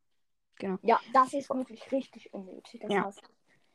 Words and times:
Ja, 0.83 1.01
das 1.13 1.35
ist 1.35 1.51
wirklich 1.51 1.93
richtig 1.93 2.33
unnötig. 2.33 2.81
Das 2.81 2.93
Ja. 2.93 3.13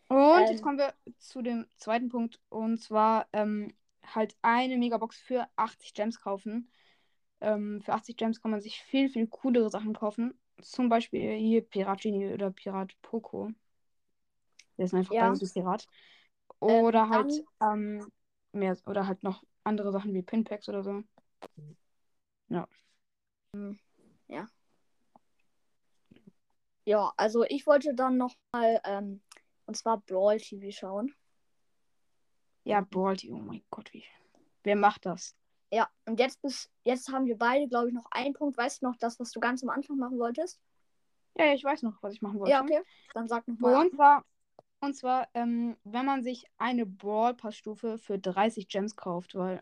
Und 0.10 0.18
Ähm. 0.42 0.48
jetzt 0.50 0.62
kommen 0.62 0.78
wir 0.78 0.94
zu 1.20 1.42
dem 1.42 1.68
zweiten 1.78 2.10
Punkt. 2.10 2.40
Und 2.50 2.78
zwar 2.80 3.28
ähm, 3.34 3.74
halt 4.04 4.36
eine 4.42 4.78
Megabox 4.78 5.18
für 5.20 5.48
80 5.56 5.94
Gems 5.94 6.20
kaufen. 6.20 6.72
Ähm, 7.40 7.82
für 7.82 7.94
80 7.94 8.18
Gems 8.18 8.42
kann 8.42 8.52
man 8.52 8.62
sich 8.62 8.82
viel, 8.82 9.10
viel 9.10 9.28
coolere 9.28 9.70
Sachen 9.70 9.94
kaufen. 9.94 10.40
Zum 10.62 10.90
Beispiel 10.90 11.36
hier 11.38 11.62
Pirat 11.62 12.02
Genie 12.02 12.34
oder 12.34 12.52
Pirat 12.52 12.94
Poco. 13.02 13.52
Der 14.78 14.86
ist 14.86 14.94
einfach 14.94 15.14
Ja. 15.16 15.30
beides 15.30 15.56
ein 15.56 15.62
Pirat. 15.62 15.88
Ähm, 16.62 16.84
Oder 16.84 17.10
halt 17.10 17.44
ähm, 17.62 18.12
mehr, 18.54 18.78
oder 18.86 19.08
halt 19.08 19.24
noch 19.24 19.44
andere 19.64 19.92
Sachen 19.92 20.14
wie 20.14 20.22
Pinpacks 20.22 20.68
oder 20.70 20.84
so. 20.84 21.04
Ja, 26.86 27.14
also 27.16 27.44
ich 27.44 27.68
wollte 27.68 27.94
dann 27.94 28.18
noch 28.18 28.36
mal, 28.52 28.82
ähm, 28.84 29.22
und 29.66 29.78
zwar 29.78 30.02
Brawl 30.02 30.38
TV 30.40 30.72
schauen. 30.72 31.14
Ja, 32.64 32.82
Brawl, 32.82 33.16
oh 33.30 33.38
mein 33.38 33.64
Gott, 33.70 33.94
wie. 33.94 34.04
Wer 34.64 34.76
macht 34.76 35.06
das? 35.06 35.36
Ja, 35.72 35.90
und 36.06 36.20
jetzt 36.20 36.42
bis 36.42 36.70
jetzt 36.84 37.12
haben 37.12 37.26
wir 37.26 37.38
beide, 37.38 37.68
glaube 37.68 37.88
ich, 37.88 37.94
noch 37.94 38.08
einen 38.12 38.34
Punkt. 38.34 38.58
Weißt 38.58 38.82
du 38.82 38.88
noch 38.88 38.98
das, 38.98 39.20
was 39.20 39.32
du 39.32 39.40
ganz 39.40 39.64
am 39.64 39.70
Anfang 39.70 39.98
machen 39.98 40.20
wolltest? 40.20 40.60
Ja, 41.38 41.46
ja, 41.46 41.54
ich 41.54 41.64
weiß 41.64 41.82
noch, 41.84 42.02
was 42.04 42.14
ich 42.14 42.22
machen 42.22 42.40
wollte. 42.40 42.52
Ja, 42.52 42.62
okay. 42.62 42.82
Dann 43.14 43.28
sag 43.28 43.48
noch 43.48 43.58
mal. 43.60 43.86
Und 43.86 43.96
zwar, 43.96 44.26
und 44.82 44.96
zwar 44.96 45.28
ähm, 45.34 45.78
wenn 45.84 46.06
man 46.06 46.24
sich 46.24 46.46
eine 46.58 46.86
Brawl 46.86 47.34
Pass 47.34 47.56
Stufe 47.56 47.98
für 47.98 48.20
30 48.20 48.68
Gems 48.68 48.96
kauft, 48.96 49.36
weil, 49.36 49.62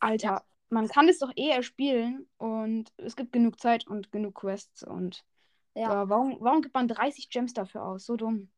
Alter, 0.00 0.44
man 0.68 0.88
kann 0.88 1.08
es 1.08 1.20
doch 1.20 1.32
eher 1.36 1.62
spielen 1.62 2.28
und 2.36 2.92
es 2.96 3.16
gibt 3.16 3.32
genug 3.32 3.60
Zeit 3.60 3.86
und 3.86 4.10
genug 4.12 4.34
Quests 4.34 4.82
und 4.82 5.24
Ja. 5.74 6.02
äh, 6.02 6.08
warum, 6.08 6.36
warum 6.40 6.60
gibt 6.60 6.74
man 6.74 6.88
30 6.88 7.30
Gems 7.30 7.52
dafür 7.54 7.84
aus? 7.84 8.04
So 8.04 8.16
dumm. 8.16 8.50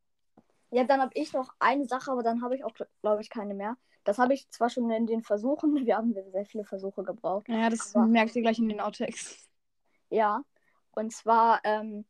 Ja, 0.71 0.85
dann 0.85 1.01
habe 1.01 1.13
ich 1.15 1.33
noch 1.33 1.55
eine 1.61 1.87
Sache, 1.87 2.11
aber 2.11 2.23
dann 2.23 2.43
habe 2.43 2.57
ich 2.57 2.65
auch, 2.65 2.73
glaube 3.03 3.23
ich, 3.23 3.31
keine 3.31 3.55
mehr. 3.55 3.77
Das 4.05 4.19
habe 4.19 4.35
ich 4.35 4.49
zwar 4.51 4.71
schon 4.71 4.91
in 4.91 5.07
den 5.07 5.23
Versuchen, 5.23 5.75
wir 5.87 5.97
haben 5.97 6.15
sehr 6.15 6.47
viele 6.47 6.65
Versuche 6.65 7.03
gebraucht. 7.03 7.49
Naja, 7.49 7.71
das 7.71 7.95
Aber- 7.95 8.07
merkt 8.07 8.35
ihr 8.37 8.43
gleich 8.43 8.59
in 8.59 8.69
den 8.69 8.81
Outtakes. 8.81 9.49
Ja, 10.11 10.43
und 10.93 11.13
zwar, 11.13 11.61
ähm, 11.65 12.07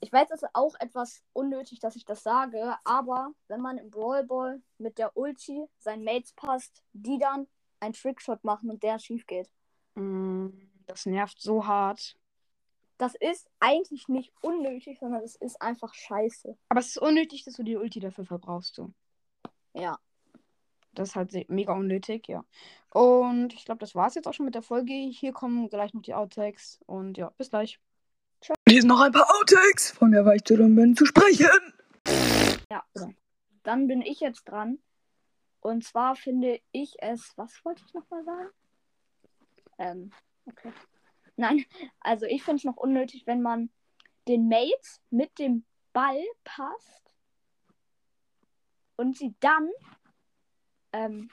ich 0.00 0.12
weiß, 0.12 0.30
es 0.30 0.42
ist 0.42 0.50
auch 0.54 0.74
etwas 0.78 1.22
unnötig, 1.32 1.80
dass 1.80 1.96
ich 1.96 2.04
das 2.04 2.22
sage, 2.22 2.76
aber 2.84 3.32
wenn 3.48 3.60
man 3.60 3.78
im 3.78 3.90
Brawl 3.90 4.24
Ball 4.24 4.62
mit 4.78 4.98
der 4.98 5.16
Ulti 5.16 5.66
seinen 5.78 6.04
Mates 6.04 6.32
passt, 6.34 6.82
die 6.92 7.18
dann 7.18 7.46
einen 7.80 7.94
Trickshot 7.94 8.44
machen 8.44 8.70
und 8.70 8.82
der 8.82 8.98
schief 8.98 9.26
geht. 9.26 9.50
Mm, 9.94 10.48
Das 10.86 11.06
nervt 11.06 11.40
so 11.40 11.66
hart. 11.66 12.16
Das 12.96 13.14
ist 13.14 13.48
eigentlich 13.60 14.08
nicht 14.08 14.32
unnötig, 14.40 14.98
sondern 14.98 15.22
es 15.22 15.36
ist 15.36 15.60
einfach 15.62 15.94
scheiße. 15.94 16.56
Aber 16.68 16.80
es 16.80 16.88
ist 16.88 16.98
unnötig, 16.98 17.44
dass 17.44 17.54
du 17.54 17.62
die 17.62 17.76
Ulti 17.76 18.00
dafür 18.00 18.24
verbrauchst. 18.24 18.74
So. 18.74 18.90
Ja. 19.74 19.98
Das 20.92 21.10
ist 21.10 21.16
halt 21.16 21.48
mega 21.48 21.74
unnötig, 21.74 22.26
ja. 22.26 22.44
Und 22.90 23.52
ich 23.52 23.64
glaube, 23.64 23.78
das 23.78 23.94
war 23.94 24.08
es 24.08 24.16
jetzt 24.16 24.26
auch 24.26 24.34
schon 24.34 24.46
mit 24.46 24.56
der 24.56 24.62
Folge. 24.62 24.92
Hier 24.92 25.32
kommen 25.32 25.68
gleich 25.68 25.94
noch 25.94 26.02
die 26.02 26.14
Outtakes. 26.14 26.80
Und 26.86 27.18
ja, 27.18 27.30
bis 27.36 27.50
gleich. 27.50 27.78
Hier 28.68 28.80
sind 28.80 28.88
noch 28.88 29.00
ein 29.00 29.12
paar 29.12 29.28
Outtakes 29.36 29.90
von 29.90 30.10
mir, 30.10 30.24
weil 30.24 30.36
ich 30.36 30.44
drin 30.44 30.74
bin, 30.74 30.96
zu 30.96 31.06
sprechen. 31.06 31.48
Ja. 32.70 32.84
Dann 33.62 33.86
bin 33.86 34.02
ich 34.02 34.20
jetzt 34.20 34.44
dran. 34.44 34.78
Und 35.60 35.84
zwar 35.84 36.16
finde 36.16 36.60
ich 36.72 36.96
es. 37.00 37.32
Was 37.36 37.64
wollte 37.64 37.82
ich 37.86 37.94
nochmal 37.94 38.24
sagen? 38.24 38.50
Ähm, 39.78 40.12
okay. 40.46 40.72
Nein, 41.36 41.64
also 42.00 42.26
ich 42.26 42.42
finde 42.42 42.56
es 42.56 42.64
noch 42.64 42.76
unnötig, 42.76 43.26
wenn 43.26 43.42
man 43.42 43.70
den 44.26 44.48
Mates 44.48 45.00
mit 45.10 45.38
dem 45.38 45.64
Ball 45.92 46.22
passt 46.44 47.14
und 48.96 49.16
sie 49.16 49.34
dann. 49.40 49.70
Ähm, 50.92 51.30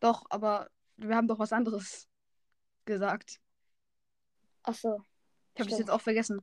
Doch, 0.00 0.26
aber 0.28 0.70
wir 0.96 1.16
haben 1.16 1.28
doch 1.28 1.38
was 1.38 1.52
anderes 1.52 2.08
gesagt. 2.84 3.40
Achso. 4.64 5.00
Ich 5.54 5.60
habe 5.60 5.70
das 5.70 5.78
jetzt 5.78 5.90
auch 5.90 6.00
vergessen. 6.00 6.40